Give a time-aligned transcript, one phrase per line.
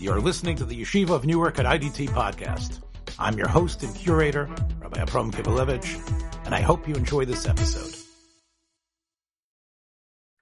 [0.00, 2.80] You're listening to the Yeshiva of Newark at IDT podcast.
[3.18, 4.48] I'm your host and curator,
[4.80, 7.96] Rabbi Abram Kibalevich, and I hope you enjoy this episode.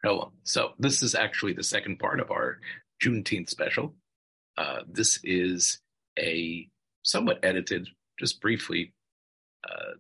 [0.03, 0.33] Hello.
[0.43, 2.59] So this is actually the second part of our
[3.03, 3.95] Juneteenth special.
[4.59, 5.81] Uh, this is
[6.19, 6.69] a
[7.03, 7.89] somewhat edited,
[8.21, 8.93] just briefly,
[9.65, 9.95] uh,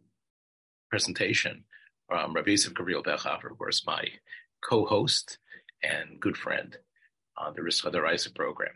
[0.90, 1.64] presentation
[2.08, 4.04] from Rabbi Yosef Gavriel Bechhofer, of course, my
[4.62, 5.38] co-host
[5.82, 6.76] and good friend
[7.38, 8.74] on the Rischa Daraisa program.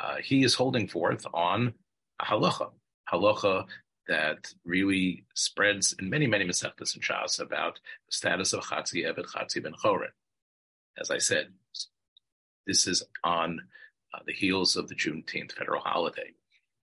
[0.00, 1.74] Uh, he is holding forth on
[2.22, 2.70] halacha,
[3.12, 3.66] halacha
[4.08, 7.74] that really spreads in many, many Masechtas and Shas about
[8.06, 10.08] the status of Chatzi Eved, Chatzi Ben Chorin.
[10.98, 11.48] As I said,
[12.66, 13.60] this is on
[14.14, 16.32] uh, the heels of the Juneteenth federal holiday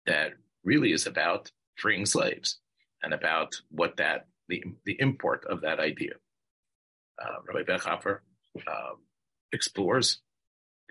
[0.05, 2.59] that really is about freeing slaves
[3.03, 6.13] and about what that the the import of that idea.
[7.21, 8.19] Uh, Rabbi Bechhofer
[8.67, 8.95] uh,
[9.51, 10.21] explores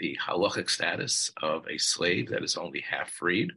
[0.01, 3.53] the halachic status of a slave that is only half freed,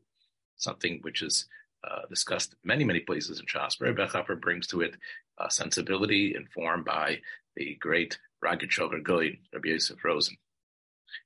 [0.57, 1.45] something which is
[1.89, 3.81] uh, discussed many, many places in Shas.
[3.81, 4.95] Rabbi Bechhofer brings to it
[5.39, 7.19] a sensibility informed by
[7.55, 8.71] the great Ragged
[9.03, 10.37] Goy, Rabbi Yosef Rosen.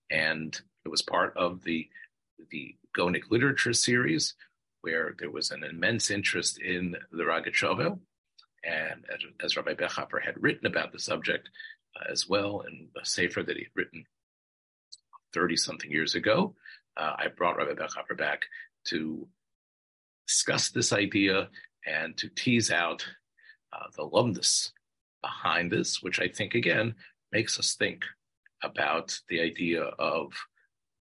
[0.10, 1.88] And it was part of the,
[2.52, 4.36] the Gonic literature series,
[4.82, 7.56] where there was an immense interest in the Ragged.
[7.62, 11.50] And as, as Rabbi Bechhofer had written about the subject
[11.96, 14.06] uh, as well in a sefer that he'd written
[15.38, 16.56] 30 something years ago,
[16.98, 18.42] uh, I brought Rabbi Bechhofer back
[18.86, 19.28] to
[20.28, 21.50] discuss this idea
[21.86, 23.06] and to tease out
[23.72, 24.72] uh, the lumdus
[25.22, 26.96] behind this, which I think again
[27.32, 28.04] makes us think
[28.64, 30.34] about the idea of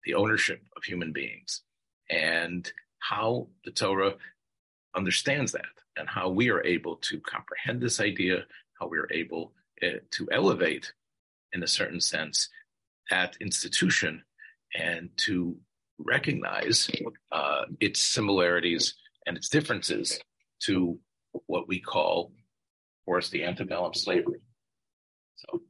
[0.05, 1.61] the ownership of human beings
[2.09, 4.13] and how the Torah
[4.95, 5.65] understands that
[5.97, 8.45] and how we are able to comprehend this idea,
[8.79, 9.51] how we are able
[9.83, 10.93] uh, to elevate,
[11.51, 12.47] in a certain sense,
[13.11, 14.23] that institution
[14.73, 15.55] and to
[15.99, 16.89] recognize
[17.31, 18.95] uh, its similarities
[19.27, 20.19] and its differences
[20.61, 20.97] to
[21.45, 24.41] what we call, of course, the antebellum slavery.
[25.35, 25.61] So,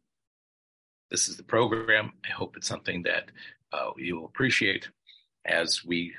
[1.09, 2.13] this is the program.
[2.23, 3.31] I hope it's something that
[3.73, 4.89] uh, you will appreciate
[5.45, 6.13] as we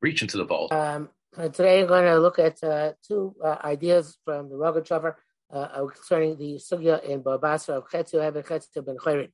[0.00, 0.72] reach into the vault.
[0.72, 5.14] Um, today, I'm going to look at uh, two uh, ideas from the Rogachover
[5.52, 9.28] uh, concerning the sugya in Babasa of Chetzu Eben Chetzu Ben Chayrin.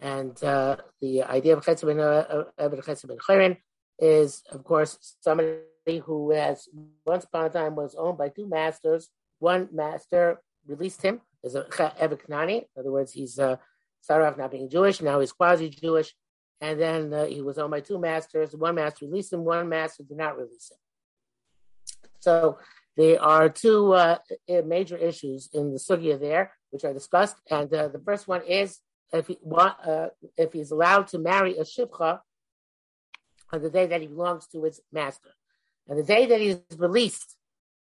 [0.00, 3.56] And uh, the idea of Chetzu Ben Eben Ben Chayrin
[3.98, 5.58] is, of course, somebody
[6.04, 6.68] who has
[7.04, 9.10] once upon a time was owned by two masters.
[9.38, 12.58] One master released him as a Eved Knani.
[12.58, 13.56] In other words, he's uh,
[14.00, 16.14] started off not being Jewish, now he's quasi Jewish.
[16.60, 18.54] And then uh, he was owned by two masters.
[18.54, 20.78] One master released him, one master did not release him.
[22.20, 22.58] So
[22.96, 24.18] there are two uh,
[24.64, 27.36] major issues in the sugya there, which are discussed.
[27.48, 28.80] And uh, the first one is
[29.12, 32.20] if, he, uh, if he's allowed to marry a shivcha
[33.52, 35.30] on the day that he belongs to his master.
[35.88, 37.36] And the day that he's released,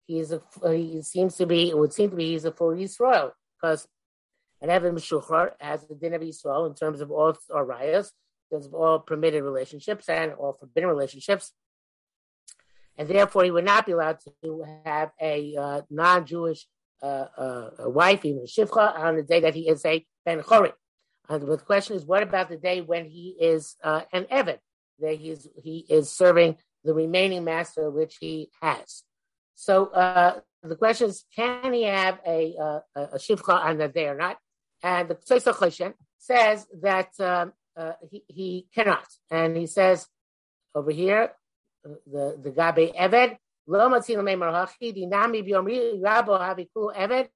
[0.06, 2.74] he is a, he seems to be, it would seem to be, he's a full
[2.74, 3.88] Yisrael, because
[4.62, 8.12] an Evan Meshuchar has the din of Yisrael in terms of all rayas,
[8.52, 11.54] terms of all permitted relationships and all forbidden relationships.
[12.98, 16.66] And therefore, he would not be allowed to have a uh, non-Jewish
[17.02, 17.06] uh,
[17.38, 20.74] uh, wife, even a shivcha, on the day that he is a ben chorin.
[21.30, 24.58] And the question is, what about the day when he is uh, an Evan?
[25.00, 29.04] That he is, he is serving the remaining master which he has.
[29.56, 34.08] So uh, the question is, can he have a, uh, a shivcha on that day
[34.08, 34.38] or not?
[34.82, 39.06] And the Choshen says that um, uh, he, he cannot.
[39.30, 40.08] And he says
[40.74, 41.34] over here,
[41.84, 43.38] the, the Gabe Eved,
[43.68, 47.30] lo matzil meimar hachi, dinami biomri, rabo havi kulu Eved,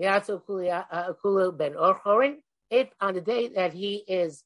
[0.00, 2.36] yatsu kulu ben orchorin.
[2.70, 4.44] If on the day that he is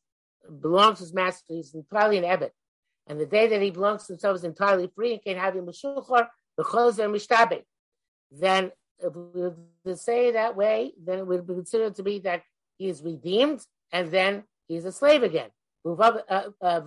[0.60, 2.50] belongs to his master, he's entirely an Eved,
[3.06, 5.66] and the day that he belongs to himself is entirely free and can have him
[5.66, 7.62] meshulchar, the chozer mishtabe,
[8.30, 9.50] then if we
[9.86, 12.42] to say that way, then it would be considered to be that
[12.76, 13.60] he is redeemed
[13.92, 15.50] and then he's a slave again.
[15.86, 16.18] Uh,
[16.60, 16.80] uh,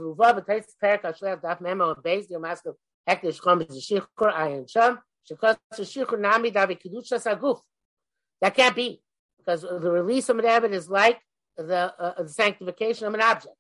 [8.42, 9.02] that can't be
[9.46, 11.20] because the release of an abbot is like
[11.58, 13.56] the, uh, the sanctification of an object.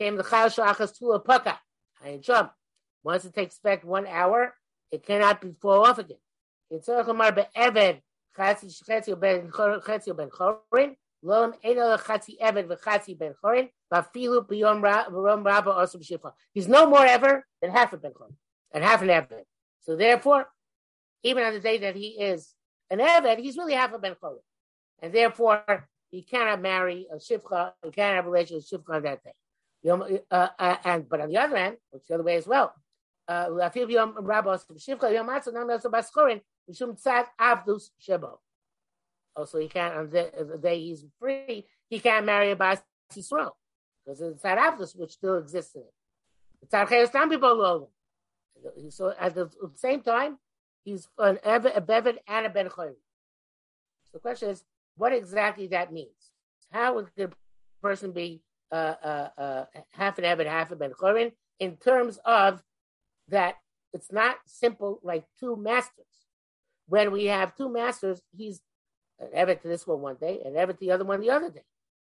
[0.00, 1.58] Came the chal shachas to a puka.
[2.04, 2.52] I jump.
[3.02, 4.54] Once it takes effect one hour,
[4.90, 6.18] it cannot be fall off again.
[6.70, 8.00] Eved.
[16.52, 18.34] He's no more ever than half a ben chorin
[18.72, 19.42] and half an eved.
[19.80, 20.48] So therefore,
[21.22, 22.52] even on the day that he is
[22.90, 24.38] an eved, he's really half a ben chorin,
[25.00, 27.72] and therefore he cannot marry a shifcha.
[27.82, 29.32] He cannot have a relationship with shifcha on that day.
[30.30, 32.72] uh, uh, and but on the other hand, it's the other way as well.
[33.26, 33.48] Uh,
[39.36, 42.80] also, he can't on the, the day he's free, he can't marry a Bas
[43.12, 43.52] Yisrael
[44.04, 45.92] because it's that Avdus which still exists in it.
[48.92, 50.38] So at the same time,
[50.84, 51.50] he's an a
[52.26, 52.94] and a Ben Chayim.
[54.04, 54.64] So the question is,
[54.96, 56.32] what exactly that means?
[56.70, 57.32] How would the
[57.82, 58.42] person be
[58.72, 62.62] uh, uh, uh, half an Evid, half a Ben Chorin in terms of
[63.28, 63.56] that
[63.92, 66.26] it's not simple like two masters.
[66.88, 68.60] When we have two masters, he's
[69.20, 71.50] an Evid to this one one day and Evid to the other one the other
[71.50, 71.62] day.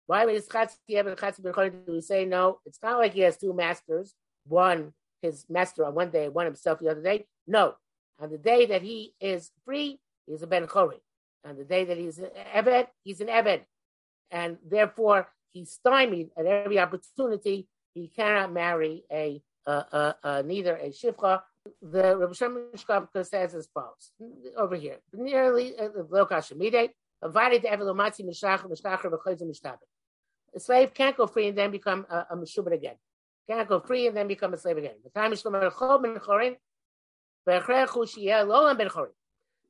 [0.07, 2.59] Why would we say no?
[2.65, 4.13] It's not like he has two masters,
[4.45, 7.25] one his master on one day one himself the other day.
[7.47, 7.75] No.
[8.19, 10.99] On the day that he is free, he's a Ben Chorin.
[11.47, 13.61] On the day that he's an Eved, he's an Eved.
[14.31, 17.67] And therefore, he's stymied at every opportunity.
[17.94, 21.41] He cannot marry a uh, uh, uh, neither a shivcha.
[21.81, 24.11] The Rabbi Shemishkavka says as follows
[24.55, 24.97] over here.
[25.13, 26.91] Nearly the lokashemide
[27.23, 29.89] invited to evelomatzi mishach mishacher v'chayz mishtabit.
[30.55, 32.95] A slave can't go free and then become a, a again.
[33.49, 34.95] Can't go free and then become a slave again.
[35.03, 36.55] The time is ben chorin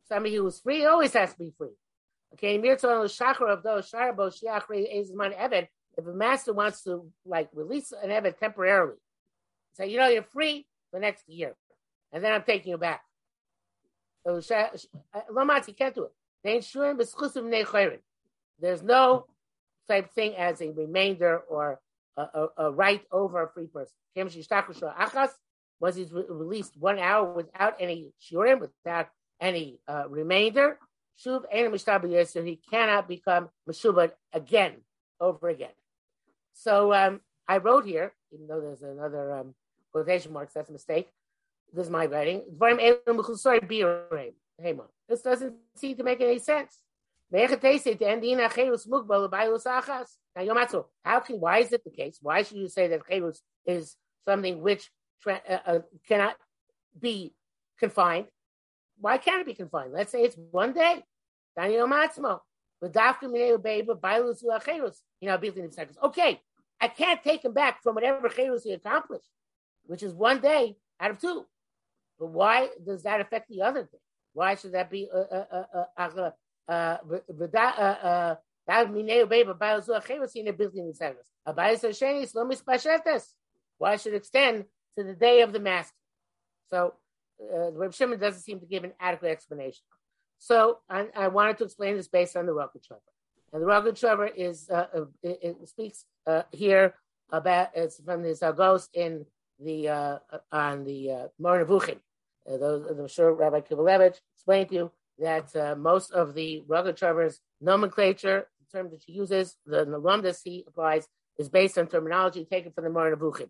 [0.08, 1.76] Somebody was free always has to be free.
[2.34, 2.56] Okay.
[5.98, 8.98] If a master wants to like release an Eved temporarily,
[9.74, 11.56] say, you know, you're free for next year,
[12.12, 13.02] and then I'm taking you back.
[14.26, 14.68] So uh,
[15.32, 16.14] Lamatzi can't do it.
[18.60, 19.26] There's no
[19.88, 21.80] type thing as a remainder or
[22.16, 23.94] a, a, a right over a free person.
[25.80, 30.78] Was he released one hour without any shurim, without any uh, remainder?
[31.16, 34.74] So he cannot become Meshubad again,
[35.20, 35.72] over again.
[36.54, 39.56] So um, I wrote here, even though there's another um,
[39.92, 41.10] quotation marks, that's a mistake.
[41.74, 42.44] This is my writing.
[45.10, 46.78] This doesn't seem to make any sense.
[47.32, 47.48] How
[51.20, 52.20] can, why is it the case?
[52.22, 54.90] Why should you say that Cherus is something which
[55.28, 56.36] uh, uh, cannot
[57.00, 57.34] be
[57.80, 58.28] confined?
[59.00, 59.94] Why can't it be confined?
[59.94, 61.04] Let's say it's one day.
[61.56, 62.40] Daniel Matzmo.
[66.04, 66.42] Okay,
[66.80, 69.30] I can't take him back from whatever cherus he accomplished,
[69.88, 71.46] which is one day out of two.
[72.20, 73.98] But why does that affect the other day?
[74.34, 75.10] Why should that be
[83.80, 84.66] why should extend
[84.98, 85.96] to the day of the master?
[86.70, 86.94] So
[87.42, 89.84] uh, Reb Shimon doesn't seem to give an adequate explanation.
[90.40, 93.00] So I, I wanted to explain this based on the Rogachover.
[93.54, 96.96] And the Rogachover is uh, uh, it, it, speaks uh, here
[97.32, 99.26] about it's from the Zagos in
[99.60, 100.18] the uh,
[100.52, 102.00] on the uh, Moreh Nevuchim.
[102.50, 107.40] Uh, those I'm sure Rabbi Kivalevich explained to you that uh, most of the Rogachover's
[107.62, 111.08] nomenclature, the term that she uses, the that he applies,
[111.40, 113.50] is based on terminology taken from the Moreh Nevuchim.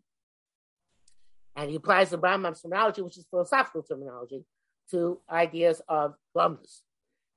[1.57, 4.45] And he applies the Rambam's terminology, which is philosophical terminology,
[4.91, 6.81] to ideas of Blumness.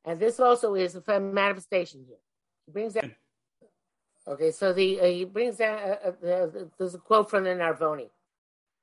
[0.04, 2.18] And this also is a manifestation here.
[2.66, 3.10] He brings that.
[4.28, 5.78] Okay, so the uh, he brings down.
[5.78, 8.10] Uh, uh, there's a quote from the Narvoni.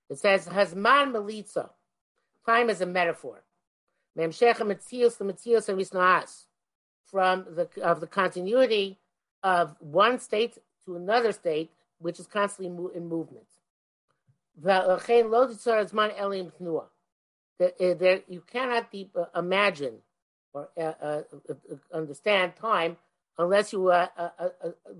[0.09, 1.69] It says, "Hasman melitza."
[2.45, 3.43] Time is a metaphor.
[4.15, 4.31] From
[7.55, 8.97] the of the continuity
[9.43, 11.69] of one state to another state,
[11.99, 13.45] which is constantly in movement
[14.63, 14.85] that,
[17.79, 19.95] uh, you cannot deep, uh, imagine
[20.53, 21.53] or uh, uh, uh
[21.93, 22.97] understand time
[23.37, 24.07] unless you uh,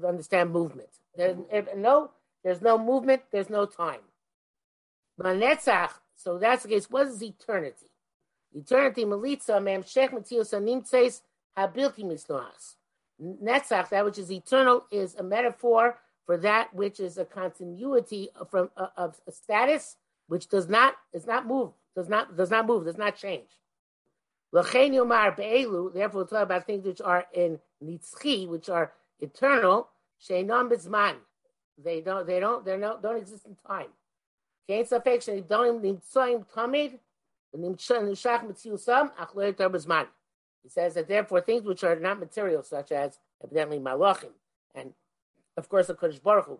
[0.06, 0.90] understand movement.
[1.16, 1.38] There's
[1.76, 2.12] no,
[2.44, 3.24] there's no movement.
[3.32, 4.02] There's no time.
[5.20, 6.90] So that's the case.
[6.90, 7.88] What is eternity?
[8.54, 11.22] Eternity melitza mem shech mitzios nimtzeis
[11.58, 12.04] habilti.
[13.20, 15.98] Netzach, that which is eternal, is a metaphor
[16.28, 19.96] for that which is a continuity from uh, of a status
[20.28, 23.50] which does not is not move does not does not move, does not change.
[24.54, 24.72] Therefore,
[26.14, 29.90] we'll talk about things which are in nitzchi, which are eternal.
[30.30, 30.70] They don't.
[32.28, 32.64] They don't.
[32.64, 33.02] They don't.
[33.02, 33.88] Don't exist in time.
[34.68, 34.84] He
[40.70, 44.32] says that therefore things which are not material, such as evidently malachim,
[44.76, 44.94] and
[45.58, 46.60] of course the Kodesh Baruch Hu,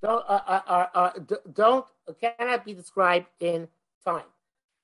[0.00, 1.10] don't uh, uh, uh, uh
[1.52, 1.84] don't
[2.20, 3.68] cannot be described in
[4.04, 4.24] time.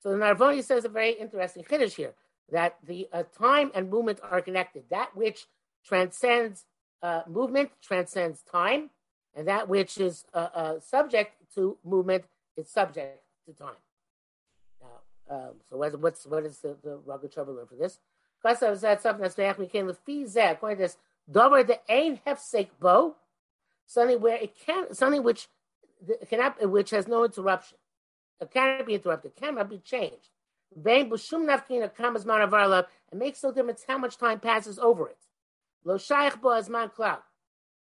[0.02, 2.14] So the Narvoni says a very interesting chiddush here
[2.50, 4.84] that the time and movement are connected.
[4.90, 5.46] That which
[5.86, 6.64] transcends
[7.26, 8.90] movement transcends time,
[9.34, 10.24] and that which is
[10.80, 12.24] subject to movement
[12.56, 13.74] is subject to time.
[14.82, 17.98] Now, um, so what, what's what is the, the Rogachover learn for this?
[18.44, 20.98] Kasav said something that's according to this.
[21.30, 23.16] Dover the ain hefsek bo,
[23.86, 25.48] something where it can something which
[26.28, 27.78] cannot which has no interruption.
[28.40, 30.28] It cannot be interrupted, cannot be changed.
[30.76, 32.86] Vein b'shum nafkina kamas manavarla.
[33.10, 35.18] It makes no difference how much time passes over it.
[35.84, 37.22] Lo shaykh bo azman cloud.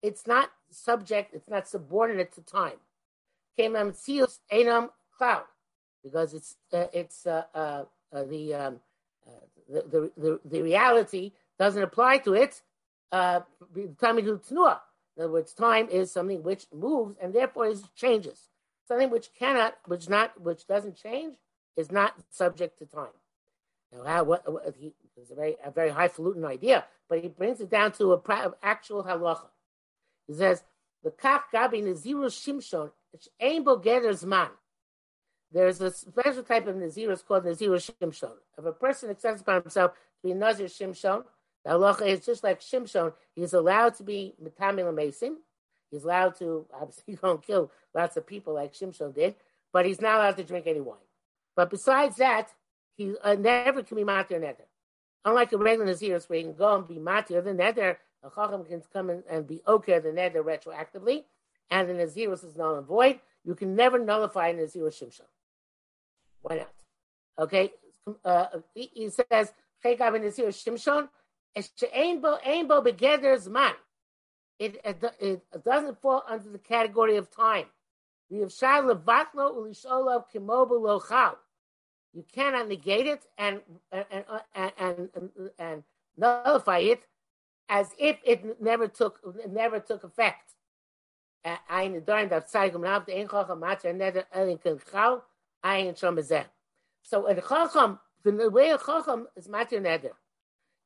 [0.02, 1.34] It's not subject.
[1.34, 2.78] It's not subordinate to time.
[3.58, 5.44] Kemam tzius enam cloud
[6.02, 8.80] because it's uh, it's uh, uh, uh the, um,
[9.26, 12.62] uh, the, the, the reality doesn't apply to it.
[13.12, 13.40] Uh,
[14.00, 14.80] time to tnua.
[15.16, 18.48] In other words, time is something which moves and therefore is changes.
[18.86, 21.36] Something which cannot, which not, which doesn't change,
[21.76, 23.14] is not subject to time.
[23.92, 27.60] Now, how, what, what he, it's a very, a very highfalutin idea, but he brings
[27.60, 29.46] it down to a actual halacha.
[30.26, 30.64] He says,
[31.02, 32.90] "The kach gabi naziru shimshon
[33.40, 34.50] ain bogeder's man."
[35.52, 38.32] There's a special type of nazirus called naziru shimshon.
[38.58, 41.24] If a person accepts upon himself to be nazir shimshon,
[41.64, 43.12] the halacha is just like shimshon.
[43.34, 45.38] He's allowed to be mitamil mason.
[45.94, 49.36] He's allowed to obviously don't kill lots of people like Shimshon did,
[49.72, 50.98] but he's not allowed to drink any wine.
[51.54, 52.52] But besides that,
[52.96, 54.64] he uh, never can be matir nether.
[55.24, 58.64] Unlike a regular Nazirus where he can go and be matir the nether, a chacham
[58.64, 61.24] can come in and be okay the nether retroactively,
[61.70, 63.20] and the Nazirus is null and void.
[63.44, 65.20] You can never nullify a Nazirus Shimshon.
[66.42, 66.70] Why not?
[67.38, 67.72] Okay,
[68.24, 69.52] uh, he, says,
[69.84, 71.08] Chekav Nazirus Shimshon,
[71.56, 71.70] It,
[74.58, 74.80] it,
[75.20, 77.66] it doesn't fall under the category of time.
[78.30, 78.48] You
[82.32, 83.60] cannot negate it and
[83.92, 85.82] uh, and, and, and, and
[86.16, 87.02] nullify it
[87.68, 90.52] as if it never took never took effect.
[91.44, 91.58] So
[97.26, 100.12] in chacham the way a chacham is matzer neder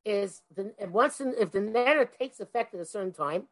[0.05, 3.43] is the, once the, if the neder takes effect at a certain time,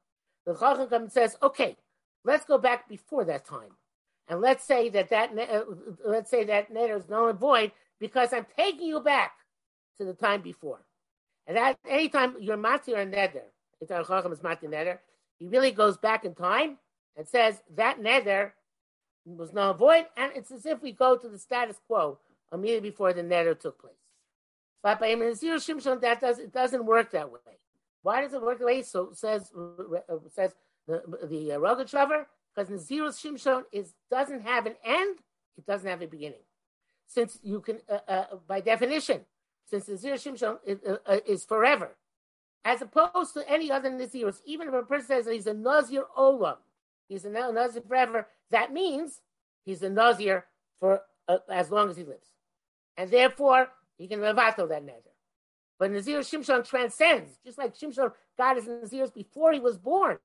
[0.45, 1.75] the chacham comes and says, okay,
[2.23, 3.71] let's go back before that time.
[4.27, 5.61] And let's say that that uh,
[6.05, 9.31] let's say that neder is null and void because I'm taking you back
[9.97, 10.79] to the time before.
[11.45, 13.43] And that anytime you're matir and neder,
[13.79, 14.99] it's our chacham is matir neder,
[15.39, 16.77] he really goes back in time
[17.15, 18.51] and says that neder
[19.25, 22.19] was null and void, and it's as if we go to the status quo
[22.53, 23.93] immediately before the neder took place.
[24.83, 27.39] But by Nazir Shimshon, that does it doesn't work that way.
[28.03, 28.81] Why does it work that way?
[28.83, 30.55] So says uh, says
[30.87, 32.25] the the uh, Rogachover
[32.57, 35.17] because Nazirus Shimshon is doesn't have an end,
[35.57, 36.39] it doesn't have a beginning.
[37.07, 39.21] Since you can, uh, uh, by definition,
[39.65, 41.91] since Nazirus Shimshon is, uh, uh, is, forever,
[42.65, 46.03] as opposed to any other Nazirus, even if a person says that he's a Nazir
[46.17, 46.57] Olam,
[47.07, 49.21] he's a Nazir forever, that means
[49.63, 50.45] he's a Nazir
[50.79, 52.27] for uh, as long as he lives.
[52.97, 55.11] And therefore, he can levato that Nazir.
[55.79, 60.17] But Nazir Shimshon transcends, just like Shimshon got his Nazirs before he was born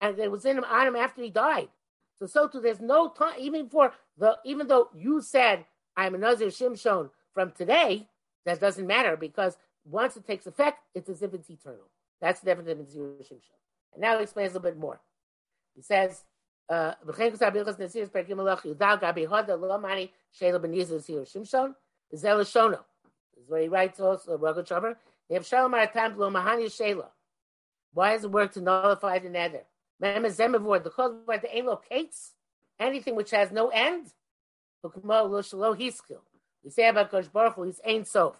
[0.00, 1.68] and it was in him on him after he died.
[2.18, 5.64] So so too, there's no time even for the even though you said
[5.96, 8.08] I'm a Nazir Shimshon from today,
[8.44, 11.90] that doesn't matter because once it takes effect, it's as if it's eternal.
[12.20, 13.58] That's the difference of Nazir Shimshon.
[13.92, 15.00] And now he explains a little bit more.
[15.74, 16.22] He says.
[16.66, 16.94] Uh,
[22.22, 22.56] this is
[23.48, 24.52] what he writes also, Why
[28.12, 29.62] does it work to nullify the nether?
[30.00, 32.32] the cause where the locates
[32.78, 34.08] anything which has no end.
[34.82, 34.90] We
[36.70, 38.36] say about Kosh Baruch he's Ein Sof.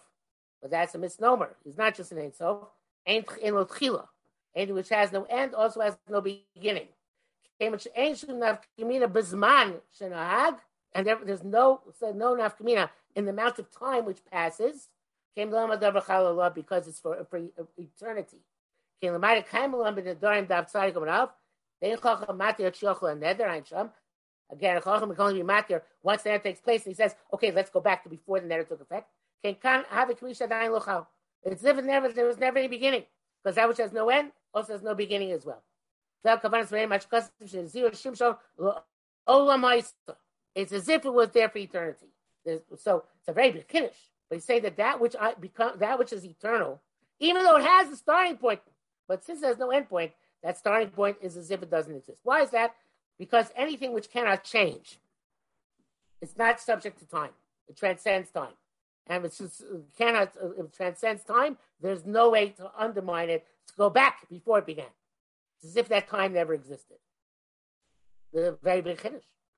[0.61, 1.55] But that's a misnomer.
[1.63, 2.67] He's not just an Ein Sof.
[3.07, 4.07] Ein Chila.
[4.55, 6.87] Anything which has no end also has no beginning.
[7.59, 7.73] And
[11.05, 14.87] there, there's no so no nafkamina in the amount of time which passes.
[15.35, 17.41] Because it's for, for
[17.77, 18.37] eternity.
[19.01, 19.21] Again,
[26.03, 26.85] once the takes place.
[26.85, 29.09] And he says, okay, let's go back to before the neder took effect.
[29.43, 29.63] It's
[31.63, 33.03] never, never, there was never any beginning
[33.43, 35.61] because that which has no end also has no beginning as well.
[40.55, 42.07] It's as if it was there for eternity.
[42.77, 43.97] So it's a very big kiddush.
[44.29, 46.81] But he say that that which I become that which is eternal,
[47.19, 48.59] even though it has a starting point,
[49.07, 50.11] but since there's no end point,
[50.43, 52.21] that starting point is as if it doesn't exist.
[52.23, 52.75] Why is that?
[53.17, 54.99] Because anything which cannot change,
[56.21, 57.31] it's not subject to time.
[57.67, 58.53] It transcends time.
[59.07, 59.47] And it uh,
[59.97, 64.27] cannot, uh, if it transcends time, there's no way to undermine it, to go back
[64.29, 64.85] before it began.
[65.57, 66.97] It's as if that time never existed.
[68.33, 68.99] the very big.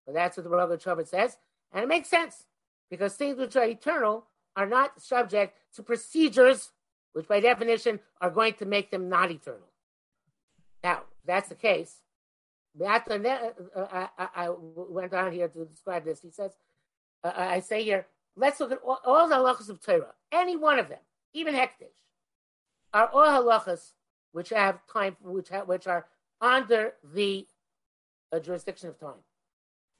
[0.05, 1.37] But that's what the Rogachover says.
[1.73, 2.45] And it makes sense
[2.89, 4.25] because things which are eternal
[4.55, 6.71] are not subject to procedures
[7.13, 9.67] which by definition are going to make them not eternal.
[10.83, 12.01] Now, that's the case,
[12.79, 12.95] uh,
[13.79, 16.21] I, I went on here to describe this.
[16.21, 16.51] He says,
[17.23, 20.77] uh, I say here, let's look at all, all the halachas of Torah, any one
[20.77, 20.99] of them,
[21.33, 21.97] even Hektish,
[22.93, 23.93] are all halachas
[24.31, 26.05] which have time, which have, which are
[26.39, 27.47] under the
[28.31, 29.23] uh, jurisdiction of time.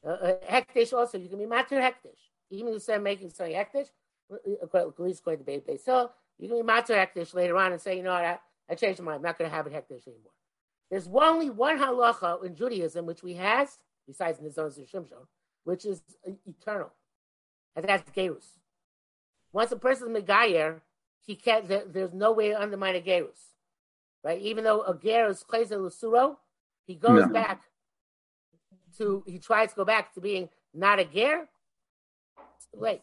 [0.06, 2.27] Uh, uh, hektish also, you can be matter hektish.
[2.50, 3.90] Even if you say making something hektish,
[4.32, 4.36] uh,
[4.74, 7.82] uh, at least going to be so you can be matter hektish later on and
[7.82, 8.40] say, you know what, I,
[8.70, 10.34] I changed my mind, I'm not going to have it hektish anymore.
[10.90, 13.78] There's only one halacha in Judaism which we has,
[14.08, 15.28] besides Nizon Shimshon,
[15.64, 16.92] which is uh, eternal,
[17.76, 18.46] and that's Gerus.
[19.52, 20.82] Once a person is Megayer,
[21.26, 21.68] he can't.
[21.68, 23.52] There, there's no way to undermine a Gerus,
[24.24, 24.42] right?
[24.42, 26.38] Even though a Gerus plays a Lusuro,
[26.86, 27.34] he goes no.
[27.34, 27.64] back
[28.98, 29.24] to.
[29.28, 31.50] He tries to go back to being not a Ger.
[32.74, 33.02] Wait,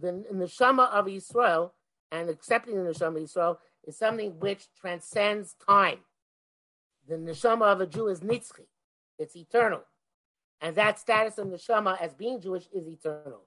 [0.00, 1.74] the, the Shama of Israel
[2.10, 5.98] and accepting the Neshama of Israel is something which transcends time.
[7.08, 8.66] The neshama of a Jew is nitzchi;
[9.18, 9.82] it's eternal,
[10.60, 13.42] and that status of neshama as being Jewish is eternal,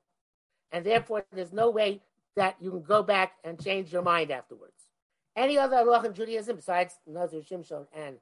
[0.72, 2.02] and therefore there's no way
[2.36, 4.76] that you can go back and change your mind afterwards.
[5.36, 8.18] Any other halach in Judaism besides Nazir Shimshon and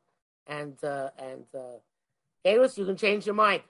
[0.48, 1.80] and uh, and uh,
[2.46, 3.62] Gerus, you can change your mind.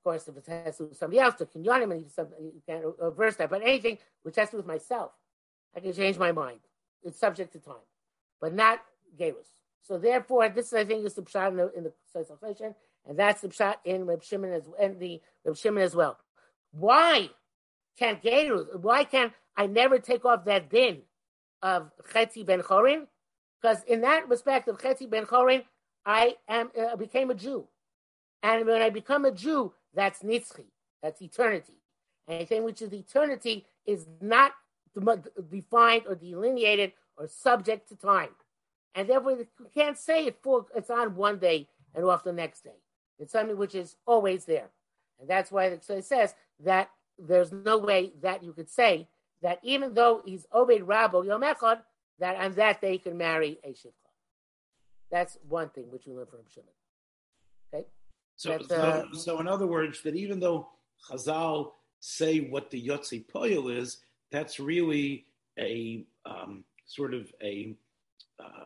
[0.00, 2.00] Of course, if it has to do with somebody else, to kinyanim,
[2.40, 3.50] you can't reverse that.
[3.50, 5.12] But anything which has to do with myself,
[5.76, 6.60] I can change my mind.
[7.02, 7.76] It's subject to time
[8.40, 8.80] but not
[9.18, 9.48] Gerus.
[9.82, 12.74] So therefore, this I think is the pshat in the, in the
[13.06, 16.18] and that's the pshat in Reb Shimon as and the Reb Shimon as well.
[16.72, 17.30] Why
[17.98, 18.80] can't Gerus?
[18.80, 21.02] Why can't I never take off that din
[21.62, 23.06] of Chetzi ben Chorin?
[23.60, 25.64] Because in that respect of Chetzi ben Chorin,
[26.06, 27.66] I am uh, became a Jew,
[28.42, 30.64] and when I become a Jew, that's Nitzchi,
[31.02, 31.74] that's eternity.
[32.28, 34.52] Anything which is eternity is not
[35.50, 38.30] defined or delineated or subject to time.
[38.94, 42.64] And therefore, you can't say it for, it's on one day and off the next
[42.64, 42.78] day.
[43.18, 44.68] It's something which is always there.
[45.20, 49.08] And that's why it says that there's no way that you could say
[49.42, 53.68] that even though he's Obed Rabbo Yom that on that day he can marry a
[53.68, 53.92] Shivcha.
[55.10, 56.68] That's one thing which we learn from Shimon.
[57.72, 57.86] Okay?
[58.40, 60.68] So, uh, so, so, in other words, that even though
[61.06, 63.98] Chazal say what the Yotzi Poyel is,
[64.32, 65.26] that's really
[65.58, 67.74] a um, sort of a,
[68.42, 68.64] uh,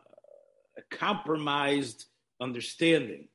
[0.77, 2.05] a compromised
[2.39, 3.27] understanding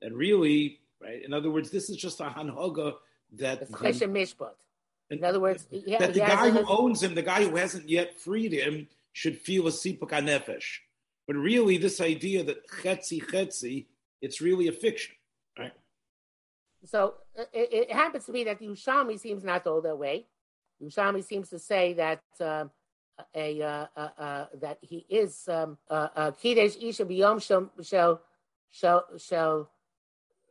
[0.00, 1.24] that really, right?
[1.24, 2.94] In other words, this is just a hanhoga
[3.32, 3.68] that.
[3.68, 4.54] mishpat.
[5.10, 8.20] In other words, yeah, that the guy who owns him, the guy who hasn't yet
[8.20, 10.78] freed him, should feel a sipuk nefesh.
[11.26, 13.86] But really, this idea that chetzi chetzi,
[14.22, 15.16] it's really a fiction?
[16.84, 17.14] So
[17.52, 20.26] it, it, happens to be that the Yerushalmi seems not to hold that way.
[20.82, 22.70] Yerushalmi seems to say that um,
[23.34, 28.20] a uh, uh, uh, that he is um, Kidesh Isha Biyom shall
[28.70, 29.70] shall shall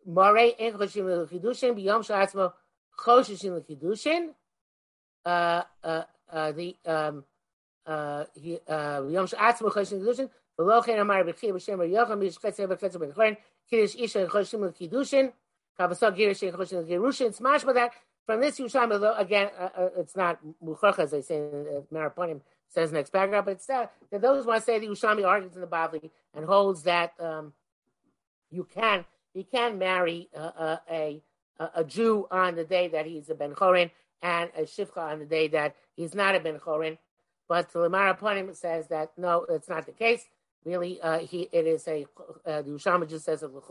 [0.08, 2.54] Morei in chosim L'Chidushin Biyom shall Atzmo
[3.00, 4.30] Choshishim L'Chidushin.
[5.26, 7.26] Uh, uh, uh, the um,
[7.86, 10.30] uh, he, uh, Biyom Shel Atzmo Choshishim L'Chidushin.
[10.60, 13.38] V'lo Chen Amar B'Chiyah B'Shem B'Yocham B'Yishchetz B'Chetz B'Chorin
[13.72, 15.32] Isha Choshim L'Chidushin.
[15.78, 15.90] That
[18.26, 21.82] from this Yerushalmi, although again, uh, uh it's not Mukhach, as they say in uh,
[21.96, 24.88] Mareh Panim, says next paragraph, but it's uh, that those who want to say the
[24.88, 27.54] Yerushalmi argues in the Bavli and holds that um,
[28.50, 31.22] you can he can marry uh, uh, a,
[31.60, 35.20] a, a Jew on the day that he's a Ben Chorin and a Shivcha on
[35.20, 36.98] the day that he's not a Ben Chorin.
[37.48, 40.26] But the Mareh Panim says that no, it's not the case.
[40.66, 42.06] Really, uh, he it is a
[42.46, 43.62] uh, the Yerushalmi just says a the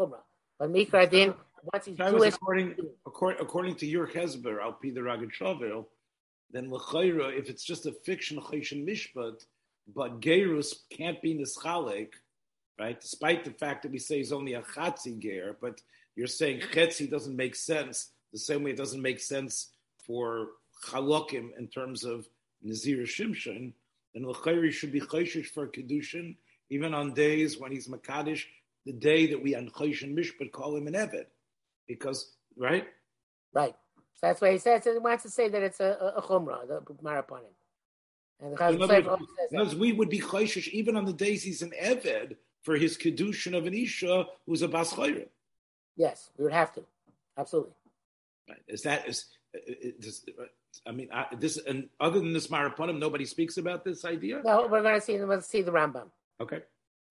[0.59, 1.35] but Mikra Din,
[1.73, 2.75] once he's Jewish, according,
[3.07, 5.87] according, according to your Hezber, Al Pi the Ragged Shavel,
[6.51, 9.45] then l'chayra, if it's just a fiction chayshin mishpat,
[9.95, 12.11] but gerus can't be nischalek,
[12.79, 13.01] right?
[13.01, 15.81] Despite the fact that we say he's only a chatzi ger, but
[16.15, 19.71] you're saying chetzi doesn't make sense the same way it doesn't make sense
[20.07, 20.49] for
[20.85, 22.29] chalokim in terms of
[22.63, 23.73] nazir shimshon.
[24.15, 26.37] Then l'chayra should be chayshish for kedushin,
[26.71, 28.45] even on days when he's makadish,
[28.87, 31.27] the day that we on chayshin mishpat call him an eved,
[31.87, 32.87] because right,
[33.53, 33.75] right.
[34.15, 36.67] So that's why he says he wants to say that it's a, a, a chumrah,
[36.67, 37.53] the maraponim.
[38.41, 39.19] And the
[39.53, 43.57] words, we would be chayshish even on the days he's an eved for his kedushin
[43.57, 45.29] of an isha who's a bas chayrim.
[45.97, 46.85] Yes, we would have to,
[47.37, 47.73] absolutely.
[48.49, 48.63] Right.
[48.69, 49.27] Is that is?
[49.55, 50.25] Uh, is
[50.87, 54.43] I mean, I, this and other than this maraponim, nobody speaks about this idea.
[54.45, 55.19] No, we're going to see.
[55.19, 56.11] Let's see the Rambam.
[56.41, 56.61] Okay.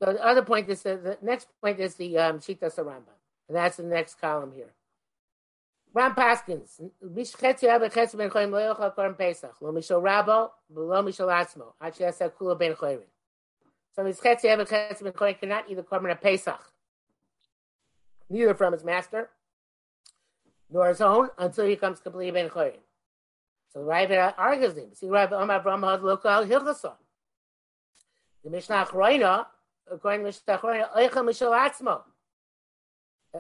[0.02, 3.16] So the other point is the, the next point is the um, Shita Saramba,
[3.48, 4.74] and that's the next column here.
[5.94, 11.28] Ram Paskins, Mishchetzi Abba Chetzi Ben Choyim Lo Korm Pesach, Lo Mishal Rabo, Lo Mishal
[11.28, 13.00] Atzmo, Achi Yaseh Kula Ben Choyim.
[13.96, 16.60] So Mishchetzi Abba Chetzi Ben Choyim cannot eat the Korban of Pesach,
[18.30, 19.30] neither from his master,
[20.70, 22.80] nor his own, until he comes completely Ben Choyim.
[23.72, 24.94] So Rabbi argues him.
[24.94, 26.96] See, Rabbi Omar Brahma Lokal Hilchasah.
[28.44, 29.46] The Mishnah Achroina,
[29.92, 32.04] according to Mishnah Mishal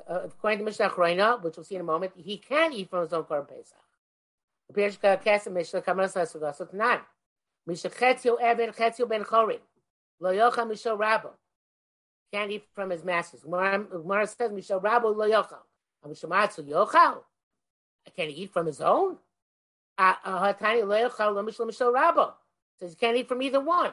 [0.07, 3.13] according to Mishnah Chroina, which we'll see in a moment, he can eat from his
[3.13, 3.77] own korban pesach.
[4.75, 5.17] Mishnah
[7.89, 9.59] Chetzio Eben Chetzio Ben Chorin.
[10.19, 11.29] Lo Yocha Mishnah Rabbo.
[12.33, 13.41] Can't eat from his masters.
[13.41, 15.59] Gemara says Mishnah Rabbo Lo Yocha.
[16.07, 17.23] Mishnah Matzu Yochal.
[18.15, 19.17] Can he eat from his own?
[19.99, 22.33] Hatani Lo Yochal Lo Mishnah Mishnah Rabbo.
[22.79, 23.91] Says he can't eat from either one.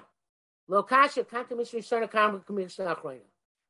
[0.72, 3.18] Lo Kasha Kanka Mishnah Shona Kam Mishnah Chroina.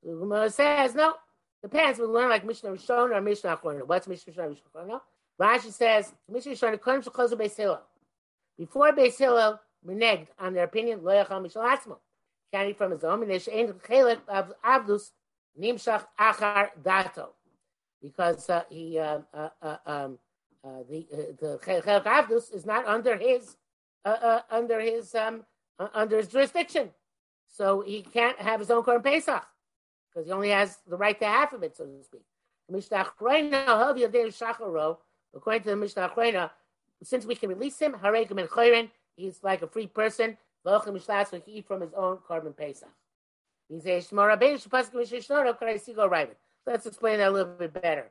[0.05, 1.15] The Gemara says no.
[1.61, 1.99] Depends.
[1.99, 3.89] We learn like Mishnah Rishon or Mishnah Achronim.
[3.89, 4.51] What's Mishnah Rishon?
[4.51, 5.01] Mishnah
[5.41, 7.83] Rashi says Mishnah Rishon Kodim Shechazul Beis Hillel.
[8.57, 11.97] Before Beis Hillel reneged on their opinion, Lo Yachal Mishal Atzmo.
[12.55, 13.19] Can from his own.
[13.19, 15.11] Minish Ein Chelet of Avdus
[15.61, 17.31] Nimshach Achar Dato,
[18.01, 20.19] because uh, he uh, uh, uh um,
[20.63, 23.57] uh, the uh, the Chelet Avdus is not under his
[24.53, 25.43] under his um,
[25.79, 26.91] Uh, under his jurisdiction,
[27.49, 29.43] so he can't have his own Korban Pesach
[30.09, 32.23] because he only has the right to half of it, so to speak.
[35.35, 36.51] According to the Mishnah Achrayna,
[37.03, 37.97] since we can release him,
[39.17, 40.37] he's like a free person.
[40.65, 40.71] He
[41.47, 42.89] eat from his own korban pesach.
[46.65, 48.11] Let's explain that a little bit better.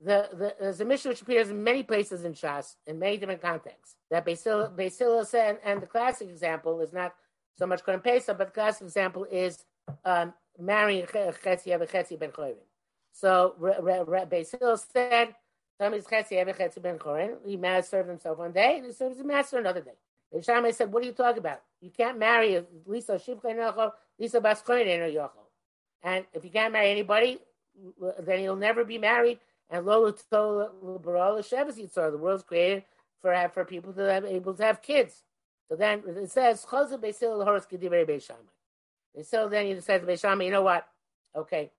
[0.00, 3.40] The, the, there's a mission which appears in many places in Shas, in many different
[3.40, 3.96] contexts.
[4.10, 7.14] That Beis Hillel said, and the classic example is not
[7.56, 9.64] so much Korban Pesach, but the classic example is
[10.04, 12.56] um, marrying Chetzi Ever Chetzi Ben Chorin.
[13.12, 15.34] So Beis Hillel said,
[15.80, 17.36] Tommy's Chetzi Ever Chetzi Ben Chorin.
[17.44, 19.94] He married, served himself one day, and he served his master another day.
[20.32, 21.62] And Shammai said, What are you talking about?
[21.80, 25.30] You can't marry Lisa Shivcha Lisa Baskoin Yochel.
[26.02, 27.38] And if you can't marry anybody,
[28.20, 29.38] then he'll never be married.
[29.70, 32.84] And Lola told the world's created
[33.20, 35.22] for for people to have able to have kids.
[35.68, 38.50] So then it says Chazal Beis Hillel Horos Kedivrei Beishamai.
[39.14, 40.86] And so then he says to Beishama, you know what?
[41.34, 41.70] Okay,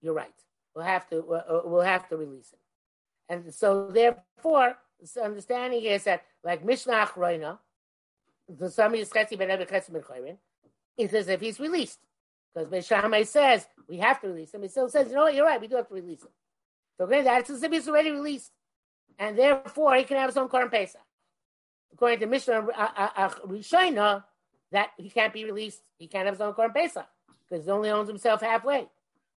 [0.00, 0.32] you're right.
[0.74, 2.58] We'll have to uh, we'll have to release him.
[3.28, 4.76] And so therefore,
[5.14, 7.58] the understanding is that like Mishnah Achroina,
[8.48, 10.36] the Sami is Chetzi Ben Chayrin,
[10.96, 12.00] it says if he's released.
[12.54, 14.62] Because Beishama says we have to release him.
[14.62, 16.28] He still says, you know what, you're right, we do have to release him.
[16.96, 18.52] So okay, that's as if he's already released.
[19.18, 21.00] And therefore he can have his own Korban Pesach.
[21.92, 24.20] According to Mishnah uh, uh, uh,
[24.72, 25.80] that he can't be released.
[25.98, 27.06] He can't have his own Korban Pesach
[27.48, 28.86] because he only owns himself halfway.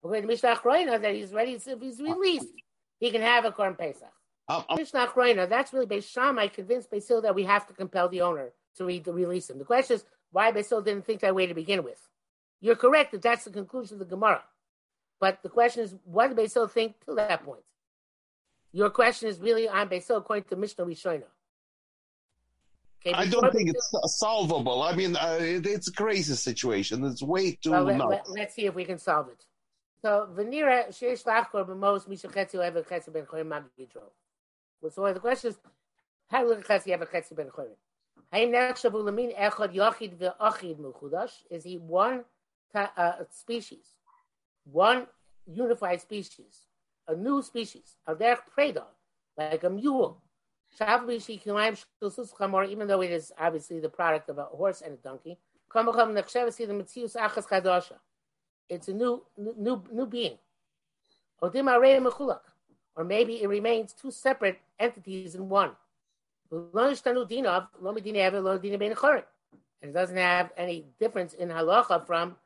[0.02, 2.48] According to Mishnah Chroina, that he's ready, if he's released,
[2.98, 4.12] he can have a Korban Pesach.
[4.48, 7.74] Um, um, Mishnah Chroina, that's really Beis Shammai convinced Beis Hillel that we have to
[7.74, 9.58] compel the owner to, re- to release him.
[9.58, 12.00] The question is why Beis Hillel didn't think that way to begin with.
[12.60, 14.42] You're correct that that's the conclusion of the Gemara.
[15.20, 17.62] But the question is, what did Beis Hillel think till that point?
[18.72, 21.24] Your question is really on Beis Hillel according to Mishnah Rishoina.
[23.00, 24.82] Okay, I don't think it's solvable.
[24.82, 27.04] I mean, uh, it, it's a crazy situation.
[27.04, 29.44] It's way too well, let, us see if we can solve it.
[30.02, 34.02] So, Venira, Sheish Lachkor, Bemos, Misha Chetzi, Ever Chetzi Ben Choyim Magidro.
[34.92, 35.58] So, the question is,
[36.28, 37.76] how do Chetzi Ever Chetzi Ben Choyim?
[38.32, 41.32] Haim Nechshavu Lamin Echad Yachid Ve'achid Muchudash?
[41.50, 42.24] Is he one
[42.74, 43.94] uh, species,
[44.72, 45.06] one
[45.46, 46.66] unified species,
[47.06, 48.84] a new species, a derech preda,
[49.36, 50.22] like a mule,
[52.68, 55.38] even though it is obviously the product of a horse and a donkey.
[58.68, 60.38] It's a new new new being.
[61.40, 65.70] Or maybe it remains two separate entities in one.
[66.50, 66.70] And
[69.82, 72.36] it doesn't have any difference in halacha from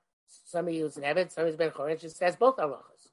[0.44, 2.02] somebody who's an Eved, somebody's Ben Chorin.
[2.02, 3.08] It has both halachas.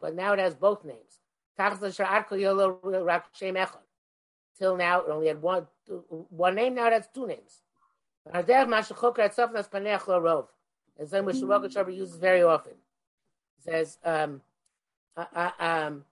[0.00, 1.20] But now it has both names.
[4.58, 5.66] Till now, it only had one
[6.30, 6.74] one name.
[6.74, 7.62] Now it has two names.
[8.32, 8.70] As then
[11.24, 12.72] which Rosh uses very often.
[12.72, 14.40] It says, um,
[15.16, 16.04] uh, uh, um,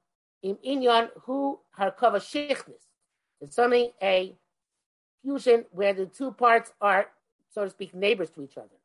[0.43, 2.83] in inyan who harkava sheichnis.
[3.41, 4.35] It's something a
[5.23, 7.09] fusion where the two parts are,
[7.57, 8.79] so to speak, neighbors to each other.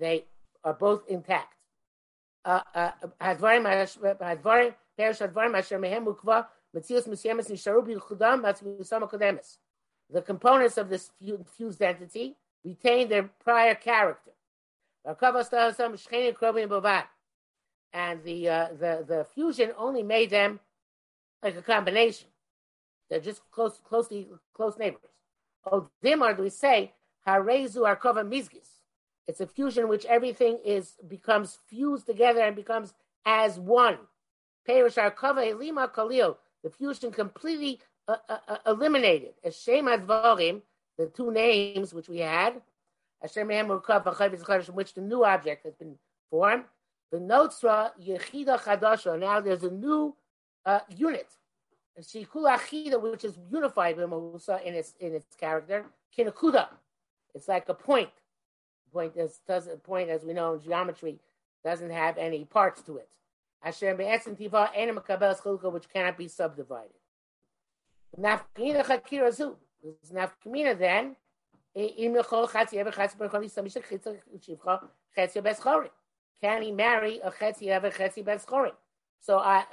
[0.00, 0.24] They
[0.64, 1.54] are both intact.
[2.42, 2.92] Uh, uh,
[10.10, 11.10] the components of this
[11.54, 14.30] fused entity retain their prior character.
[15.04, 15.14] And
[18.24, 20.60] the uh, the the fusion only made them
[21.42, 22.28] like a combination.
[23.10, 25.10] They're just close, closely close neighbors.
[25.70, 26.92] Oh, dimar, do we say
[27.28, 28.68] harezu arkova mizgis?
[29.26, 32.94] It's a fusion in which everything is becomes fused together and becomes
[33.26, 33.98] as one.
[34.66, 36.38] Perish arkova elima kalil.
[36.62, 39.34] The fusion completely uh, uh, uh eliminated.
[39.44, 40.62] Hashem advarim,
[40.96, 42.60] the two names which we had,
[43.20, 45.96] Hashem from which the new object has been
[46.30, 46.64] formed.
[47.10, 49.18] The notra yechida chadasha.
[49.18, 50.14] Now there's a new
[50.64, 51.28] uh, unit
[52.00, 55.86] Shikul Achida, which is unified in its in its character,
[56.16, 56.68] Kinakuda.
[57.34, 58.10] It's like a point.
[58.92, 61.20] Point is doesn't point as we know in geometry
[61.64, 63.08] doesn't have any parts to it.
[63.62, 66.90] Asher be'etzim tiva enim kabels chilka, which cannot be subdivided.
[68.18, 69.56] Nafkamina chakira zu.
[70.12, 71.16] Nafkamina then.
[71.74, 71.90] Can
[76.62, 78.72] he marry a chetzi ever chetzi bes chorim?
[79.20, 79.64] So I,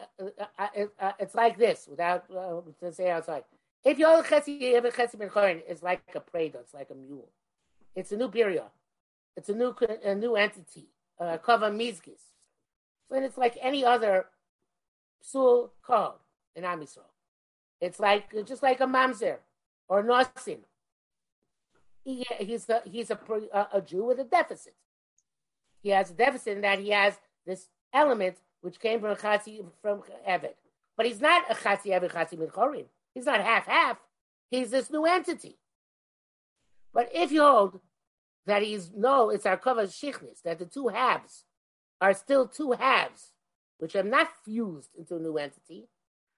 [0.59, 3.43] I, I, it's like this, without uh, to say outside.
[3.83, 7.29] If you have a chetzi ben chorin, it's like a preda, it's like a mule.
[7.95, 8.63] It's a new period.
[9.37, 10.87] It's a new a new entity.
[11.19, 12.21] Uh, kava mizgis.
[13.07, 14.25] So it's like any other
[15.21, 16.19] sul called
[16.55, 17.11] in Amisrael.
[17.81, 19.37] It's like just like a mamzer
[19.87, 20.59] or nosin.
[22.03, 23.19] He, he's a, he's a,
[23.73, 24.75] a Jew with a deficit.
[25.81, 30.01] He has a deficit in that he has this element which came from Chatzi from
[30.27, 30.55] Evet.
[30.97, 32.85] But he's not a Chatzi Evet Chatzi Minchorim.
[33.13, 33.97] He's not half half.
[34.49, 35.57] He's this new entity.
[36.95, 37.81] But if you hold
[38.47, 41.43] that he's no, it's our Arkava Shichnis, that the two halves
[42.01, 43.33] are still two halves,
[43.77, 45.89] which have not fused into a new entity,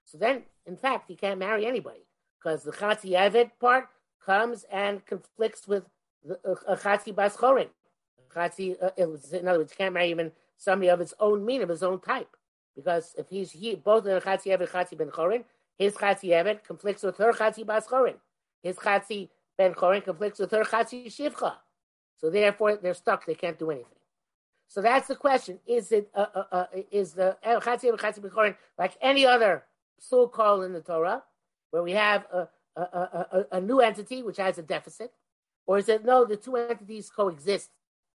[0.04, 2.06] so then, in fact, he can't marry anybody
[2.38, 3.88] because the Chatzi Evet part
[4.24, 5.84] comes and conflicts with
[6.24, 7.68] the uh, Chatzi Bas Chorin.
[8.34, 11.68] Chatzi, uh, in other words, he can't marry even somebody of his own mean, of
[11.68, 12.36] his own type.
[12.74, 15.44] Because if he's he, both in Chatzi Evet, Chatzi Ben Chorin,
[15.76, 18.16] his Chatzi Evet conflicts with her Chatzi Bas Chorin.
[18.62, 21.54] His Chatzi Ben Chorin conflicts with her Chatzi Shivcha.
[22.16, 23.26] So therefore, they're stuck.
[23.26, 23.98] They can't do anything.
[24.68, 28.96] So that's the question: Is it uh, uh, uh, is the Chatzi Chatzi Chorin like
[29.02, 29.64] any other
[29.98, 31.24] so called in the Torah,
[31.70, 35.12] where we have a, a, a, a, new entity which has a deficit,
[35.66, 36.24] or is it no?
[36.24, 37.70] The two entities coexist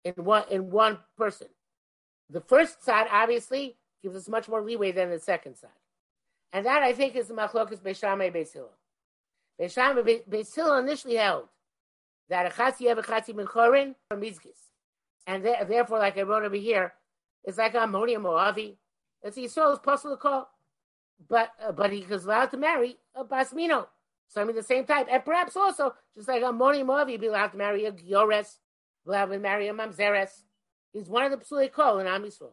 [0.05, 1.48] in one in one person.
[2.31, 5.70] The first side obviously gives us much more leeway than the second side.
[6.52, 8.68] And that I think is the machlokas Beishamay Beisila.
[9.62, 11.44] Beishamay Beisila initially held
[12.29, 14.59] that a chatzi ever chatzi ben chorin or mizgis.
[15.27, 16.94] And therefore, like I wrote over here,
[17.44, 18.77] it's like Amoni uMoavi.
[19.22, 20.48] It's Yisrael's to call.
[21.29, 23.87] But uh, but he was allowed to marry a basmino,
[24.27, 27.85] something the same type, and perhaps also just like Amoni uMoavi, be allowed to marry
[27.85, 28.57] a giores,
[29.07, 30.42] allowed to marry a mamzeres.
[30.92, 32.51] He's one of the Psulei Kol in Am Yisrael.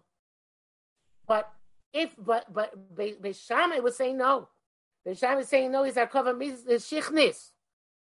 [1.28, 1.52] But
[1.92, 4.50] if but but Beishamai was saying no.
[5.08, 5.84] Beishamai is saying no.
[5.84, 6.38] He's our cover.
[6.40, 7.52] His shichnis.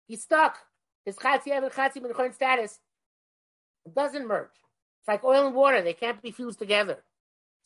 [0.06, 0.58] He's stuck.
[1.04, 2.78] His chatzi ever chatzi ben status
[3.94, 4.48] doesn't merge.
[5.00, 7.02] It's like oil and water; they can't be fused together.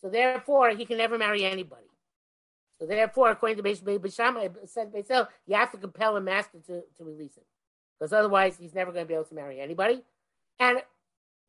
[0.00, 1.82] So therefore, he can never marry anybody.
[2.80, 7.04] So therefore, according to Beishamai, said Beisel, you have to compel a master to, to
[7.04, 7.44] release him,
[7.98, 10.02] because otherwise, he's never going to be able to marry anybody.
[10.60, 10.82] And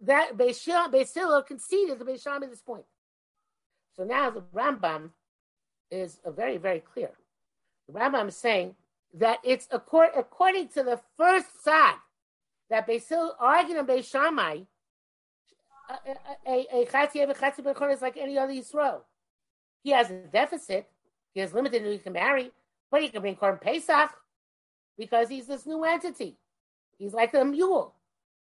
[0.02, 2.86] that Beisila conceded to Beisham at this point.
[3.96, 5.10] So now the Rambam
[5.92, 7.12] is very, very clear.
[7.92, 8.76] Rambam is saying
[9.16, 11.96] that it's according, according to the first side
[12.70, 14.66] that Beisil argued on Beishamai,
[16.46, 19.02] a Chatzi a Chatzi Ben is like any other Yisrael.
[19.84, 20.88] He has a deficit.
[21.34, 22.52] He has limited who he can marry,
[22.92, 24.12] but he can bring Korban Pesach
[24.98, 26.38] because he's this new entity.
[26.98, 27.96] He's like the mule.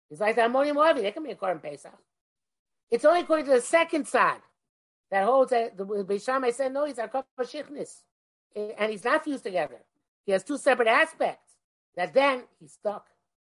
[0.08, 1.02] He's like the Amoni uMoavi.
[1.02, 1.92] They can be a Korban Pesach.
[2.90, 4.40] It's only according to the second side
[5.10, 8.02] that holds that the Beishamai said, no, he's a Kofar Shichnis.
[8.56, 9.80] And he's not fused together.
[10.24, 11.54] He has two separate aspects.
[11.96, 13.06] That then he's stuck.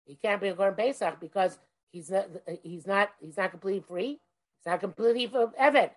[0.05, 1.59] He can't be a Korban Pesach because
[1.91, 2.29] he's not,
[2.63, 4.21] he's not, he's not completely free.
[4.59, 5.91] He's not completely for Evet.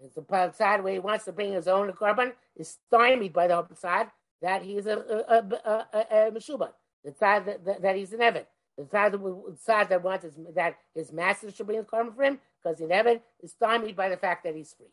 [0.00, 3.64] It's the side where he wants to bring his own Korban is stymied by the
[3.74, 4.08] side
[4.40, 6.70] that he's a, a, a, a, a, Meshuba.
[7.04, 8.46] The side that, that, that he's an Evet.
[8.76, 12.38] The side that, that wants is that his master should bring the karma for him
[12.62, 14.86] because in heaven is stymied by the fact that he's free.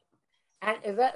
[0.61, 1.15] And that,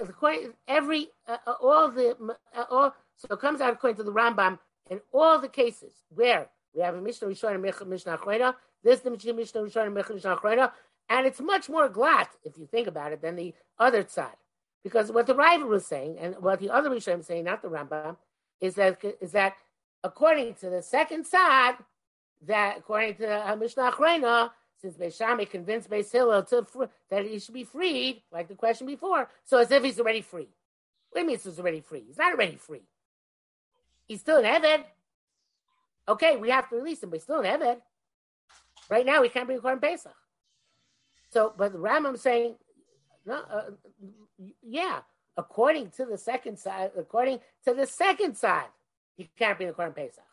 [0.68, 2.16] every uh, uh, all the
[2.56, 4.58] uh, all so it comes out according to the Rambam
[4.90, 9.12] in all the cases where we have a Mishnah Rishon and Mishnah Achrona, this the
[9.12, 10.72] Mishnah Rishon and Mishnah Achrona,
[11.10, 14.38] and it's much more glatt if you think about it than the other side,
[14.84, 17.68] because what the rival was saying and what the other Rishon is saying, not the
[17.68, 18.16] Rambam,
[18.62, 19.56] is that is that
[20.04, 21.76] according to the second side,
[22.46, 24.52] that according to uh, Mishnah Achrona,
[24.84, 26.68] since Beishami convinced Beis Hillel to,
[27.10, 30.50] that he should be freed, like the question before, so as if he's already free.
[31.10, 32.04] What do you mean he's already free?
[32.06, 32.82] He's not already free.
[34.08, 34.84] He's still in heaven.
[36.10, 37.78] Okay, we have to release him, but he's still in heaven.
[38.90, 40.12] Right now, he can't be Korban Pesach.
[41.30, 42.56] So, but the Rambam saying,
[43.26, 43.62] no, uh,
[44.62, 45.00] yeah,
[45.38, 48.68] according to the second side, according to the second side,
[49.16, 50.26] he can't be Korban Pesach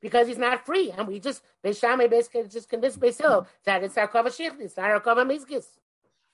[0.00, 0.90] because he's not free.
[0.90, 4.90] And we just, Beis Shammai basically just convinced Basil that it's Arkava Shichli, it's not
[4.90, 5.66] Arkava Mizgis.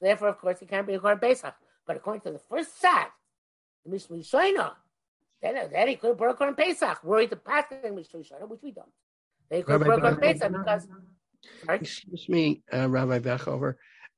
[0.01, 1.55] Therefore, of course, he can't be a Korban Pesach.
[1.87, 3.07] But according to the first side,
[3.85, 4.73] the Shoina,
[5.41, 7.03] then, then he could work on Pesach.
[7.05, 8.89] Worried the past in Mishnah Shoina, which we don't.
[9.49, 10.89] They could work on Pesach because.
[11.65, 11.79] Sorry?
[11.79, 13.75] Excuse me, uh, Rabbi Bechhofer.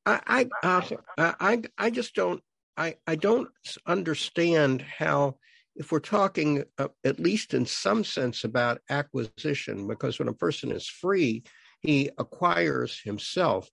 [0.07, 0.81] I I,
[1.19, 2.43] uh, I I just don't
[2.77, 3.49] I I don't
[3.87, 5.37] understand how
[5.79, 10.71] if we're talking uh, at least in some sense about acquisition because when a person
[10.71, 11.43] is free
[11.81, 13.71] he acquires himself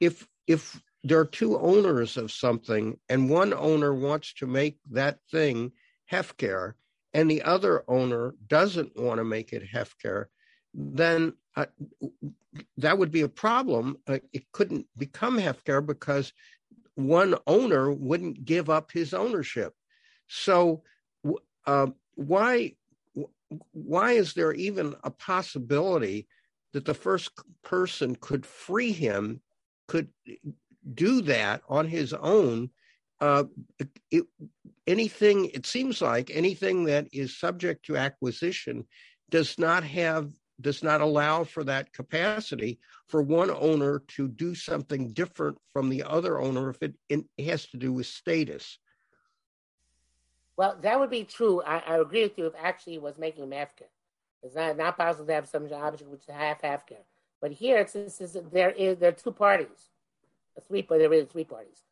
[0.00, 5.18] if if there are two owners of something and one owner wants to make that
[5.30, 5.72] thing
[6.10, 6.74] hefker
[7.14, 10.26] and the other owner doesn't want to make it hefker
[10.74, 11.66] then uh,
[12.78, 13.96] that would be a problem.
[14.06, 16.32] Uh, it couldn't become Hefker because
[16.94, 19.72] one owner wouldn't give up his ownership.
[20.28, 20.82] So
[21.66, 22.74] uh, why
[23.72, 26.26] why is there even a possibility
[26.72, 27.30] that the first
[27.62, 29.40] person could free him,
[29.86, 30.08] could
[30.94, 32.70] do that on his own?
[33.20, 33.44] Uh,
[34.10, 34.24] it,
[34.86, 38.84] anything it seems like anything that is subject to acquisition
[39.30, 45.12] does not have does not allow for that capacity for one owner to do something
[45.12, 48.78] different from the other owner if it, it has to do with status.
[50.56, 51.62] Well, that would be true.
[51.62, 53.88] I, I agree with you if actually was making mafka.
[54.42, 56.98] It's not, not possible to have some object which is half half care.
[57.40, 59.90] But here it's, it's, it's, there is there are two parties.
[60.56, 61.82] A three but there is three parties.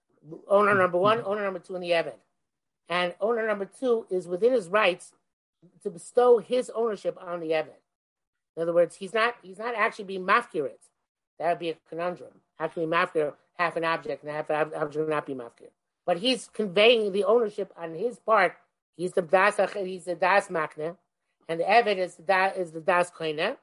[0.48, 1.28] Owner number one, mm-hmm.
[1.28, 2.12] owner number two, and the Evan.
[2.88, 5.12] And owner number two is within his rights
[5.82, 7.74] to bestow his ownership on the Evan.
[8.56, 10.70] In other words, he's not he's not actually being mafkir
[11.38, 12.32] That would be a conundrum.
[12.60, 15.70] Actually, mafkir half an object and half an object not be mafkir.
[16.04, 18.54] But he's conveying the ownership on his part.
[18.96, 20.96] He's the das he's the das makne,
[21.48, 23.56] and the evid is the das is the das koine.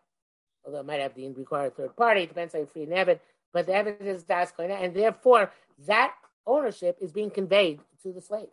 [0.66, 3.20] Although it might have the required third party, it depends on free an evid.
[3.54, 5.52] But the evid is das koine, and therefore
[5.88, 6.14] that
[6.48, 8.50] ownership is being conveyed to the slave.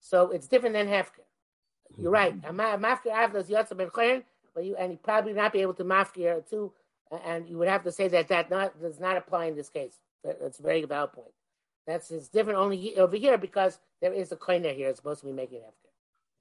[0.00, 1.24] So it's different than hefker.
[1.96, 2.40] You're right.
[2.40, 2.84] Mm-hmm.
[2.84, 4.22] Mafkir avdos yotza ben
[4.54, 6.72] but you and you probably not be able to mafkir too,
[7.24, 9.98] and you would have to say that that not does not apply in this case.
[10.24, 11.28] That's a very valid point.
[11.88, 14.90] That's it's different only over here because there is a koiner here.
[14.90, 15.88] It's supposed to be making after.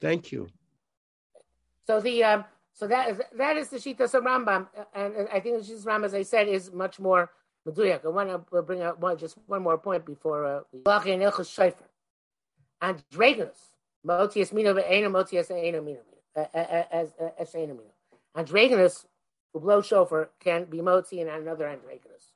[0.01, 0.49] Thank you.
[1.87, 5.65] So the um, so that is that is the Shita of Rambam, and I think
[5.65, 7.31] the Shita Rambam, as I said, is much more
[7.65, 8.03] meduyak.
[8.03, 10.79] I want to bring out one just one more point before uh, we
[11.13, 11.87] and Ilchus Shaifer
[12.81, 13.71] and Dragonus
[14.05, 16.01] Motius Mino Ve'ena Motius Eina Mino
[16.35, 17.93] as as Eina Mino.
[18.35, 19.05] Androgenous,
[19.53, 22.26] who blow shofar, can be motzi and another androgenous.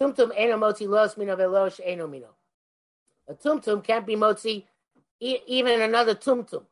[0.00, 2.28] Tumtum eno motzi los mino velosh eno mino.
[3.28, 4.64] A tumtum can't be motzi
[5.20, 6.64] even another tumtum.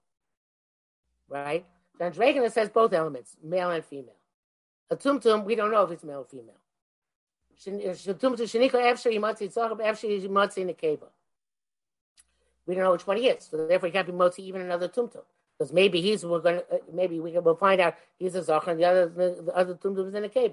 [1.29, 1.67] Right?
[1.99, 4.15] The androgenous has both elements, male and female.
[4.91, 6.55] A tumtum, we don't know if it's male or female.
[12.67, 14.89] We don't know which one he is, so therefore he can't be motzi even another
[14.89, 15.23] tumtum
[15.57, 18.81] because maybe he's we're to uh, maybe we will find out he's a zachar and
[18.81, 20.53] the other the, the other tumtum is in a cave.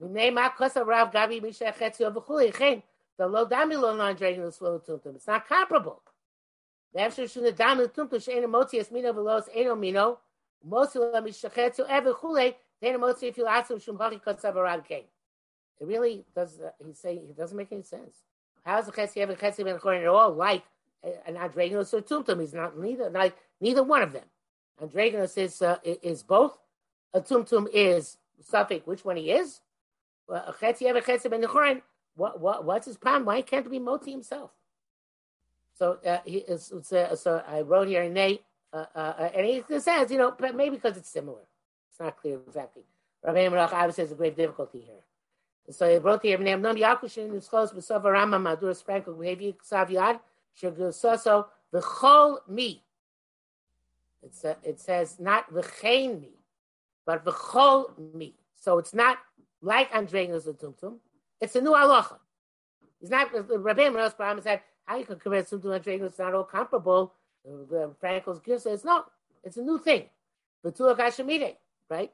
[0.00, 0.10] It's
[5.26, 6.02] not comparable.
[15.80, 16.60] It really does.
[16.60, 18.22] Uh, he's saying it doesn't make any sense.
[18.64, 20.62] How is the Chatzi Eved Chatzi Ben Chorin at all like
[21.26, 22.40] an Adreganus or Tumtum?
[22.40, 23.10] He's not neither.
[23.10, 24.24] Like neither one of them.
[24.80, 26.58] Androgenos is uh, is both.
[27.12, 28.86] A tumtum is suffix.
[28.86, 29.60] Which one he is?
[30.26, 30.54] What
[32.40, 33.24] what what's his problem?
[33.24, 34.50] Why can't it be Motzi himself?
[35.76, 36.72] So uh, he is.
[36.72, 40.34] Uh, so I wrote here in Nate, uh, uh, uh, and he says, you know,
[40.38, 41.40] but maybe because it's similar.
[41.90, 42.82] It's not clear exactly.
[43.24, 45.02] Rabbi Emerach obviously has a great difficulty here.
[45.70, 50.20] So he wrote here, "Nam Yakushin is close with Sava Rama Madura Sprinkle Behavior Saviad
[50.60, 52.82] Shagasoso V'chol Me."
[54.22, 56.34] It's a, it says not V'chein Me,
[57.06, 58.34] but V'chol Me.
[58.54, 59.18] So it's not
[59.64, 60.98] like Andreas Tumtum.
[61.40, 62.18] It's a new halacha.
[63.00, 66.02] It's not the Rabbi Rosh Brahma said how you can compare Tumtum and Andreas.
[66.02, 67.14] It's not all comparable.
[67.46, 69.04] Frankel's gift says no.
[69.42, 70.04] It's a new thing.
[70.64, 71.56] B'tuach Hashemide,
[71.90, 72.12] right?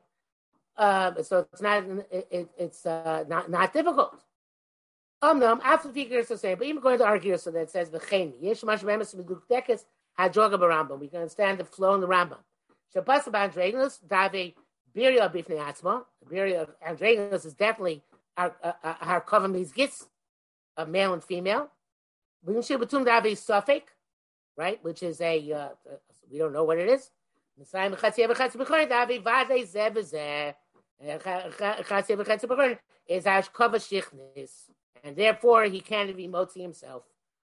[0.77, 4.23] Um, so it's not it, it, it's uh, not not difficult.
[5.23, 7.91] Um, no, after the figures the same, but even going to argue so that says
[7.91, 9.85] v'chein yesh mash remes meduktekes
[10.19, 10.99] hadroga barambam.
[10.99, 12.39] We can understand the flow in the Rambam.
[12.93, 14.55] Shabbos andregnus dave
[14.97, 16.05] biria bifnei atzma.
[16.31, 18.03] Biria of andregnus is definitely
[18.37, 20.09] our our these gifts
[20.77, 21.71] of male and female.
[22.63, 23.93] See between dave suffix,
[24.57, 25.69] right, which is a uh,
[26.31, 27.11] we don't know what it is.
[27.59, 30.55] Messiah chatzi chatzi b'chorin dave vade zeh
[33.11, 34.71] is Ashkava Shichnis,
[35.03, 37.05] and therefore he can't be Motzi himself.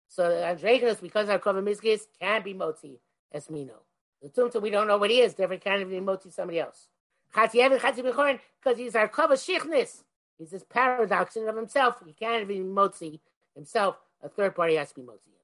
[0.08, 2.98] So Andreganus, because our Ashkava Mizgis, can be Motzi
[3.32, 3.84] as Mino.
[4.22, 6.88] The Tumtum, we don't know what he is, therefore can't be Motzi somebody else.
[7.36, 10.04] Because he's our Ashkava Shichnis.
[10.38, 11.96] He's this paradox in of himself.
[12.06, 13.20] He can't be Motzi
[13.56, 13.98] himself.
[14.24, 15.36] A third party has to be Motzi.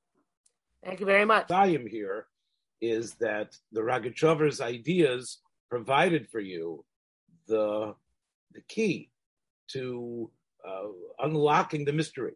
[0.83, 1.47] Thank you very much.
[1.47, 2.27] Time here
[2.81, 5.39] is that the Rogachover's ideas
[5.69, 6.83] provided for you
[7.47, 7.93] the
[8.53, 9.09] the key
[9.69, 10.29] to
[10.67, 10.87] uh,
[11.19, 12.33] unlocking the mystery,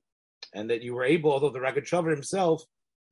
[0.53, 2.63] and that you were able, although the Ragachover himself,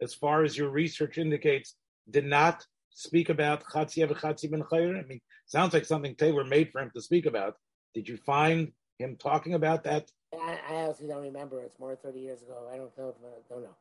[0.01, 1.75] as far as your research indicates,
[2.09, 4.99] did not speak about Chatzi Chatzi Ben Chayr.
[4.99, 7.55] I mean, sounds like something Taylor made for him to speak about.
[7.93, 10.09] Did you find him talking about that?
[10.33, 11.61] I, I honestly don't remember.
[11.61, 12.69] It's more than thirty years ago.
[12.71, 13.15] I don't know.
[13.23, 13.75] I don't know.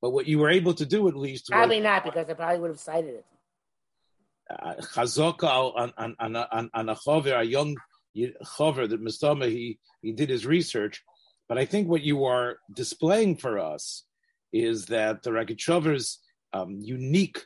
[0.00, 2.58] But what you were able to do, at least, probably was, not, because I probably
[2.60, 3.26] would have cited it
[4.58, 7.76] on on on on, on a chover, a young
[8.16, 11.02] chover that Mustama he he did his research,
[11.48, 14.04] but I think what you are displaying for us
[14.52, 16.18] is that the Rogachover's
[16.52, 17.44] um, unique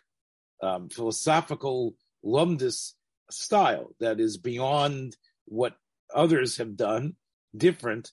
[0.62, 1.94] um, philosophical
[2.24, 2.92] lumdis
[3.30, 5.76] style that is beyond what
[6.14, 7.14] others have done,
[7.56, 8.10] different,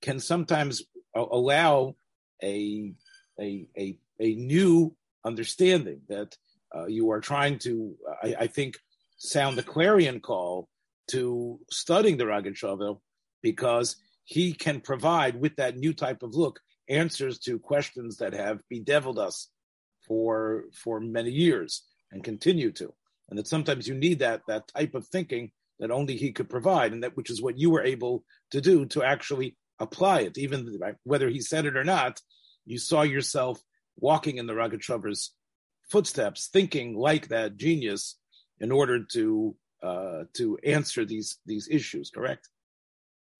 [0.00, 0.82] can sometimes
[1.14, 1.94] allow
[2.42, 2.92] a
[3.40, 6.36] a a, a new understanding that
[6.74, 8.78] uh, you are trying to, I, I, think,
[9.18, 10.68] sound the clarion call
[11.10, 13.00] to studying the Ragan Shavel
[13.42, 18.62] because he can provide, with that new type of look, answers to questions that have
[18.70, 19.48] bedeviled us
[20.06, 22.92] for for many years and continue to.
[23.28, 26.92] And that sometimes you need that that type of thinking that only he could provide,
[26.92, 30.78] and that which is what you were able to do to actually apply it, even
[31.04, 32.20] whether he said it or not.
[32.64, 33.60] You saw yourself
[33.96, 35.32] walking in the Rogachover's
[35.90, 38.16] footsteps, thinking like that genius
[38.60, 42.10] in order to uh, to answer these these issues.
[42.10, 42.48] Correct?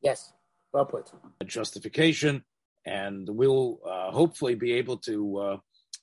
[0.03, 0.33] Yes,
[0.73, 1.13] well put.
[1.47, 2.45] Justification,
[2.85, 5.57] and we'll uh, hopefully be able to uh,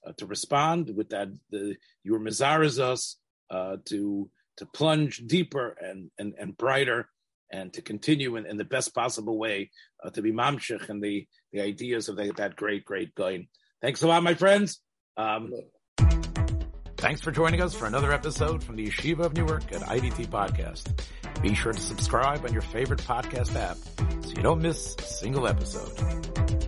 [0.06, 1.30] uh to respond with that.
[1.50, 3.18] The your mizaras us
[3.50, 7.10] uh, to to plunge deeper and and, and brighter.
[7.52, 9.72] And to continue in, in the best possible way
[10.04, 13.48] uh, to be mamshich and the, the ideas of the, that great, great guy.
[13.82, 14.82] Thanks a lot, my friends.
[15.18, 15.52] Um,
[17.00, 21.02] Thanks for joining us for another episode from the Yeshiva of Newark at IDT Podcast.
[21.42, 23.78] Be sure to subscribe on your favorite podcast app
[24.26, 26.59] so you don't miss a single episode.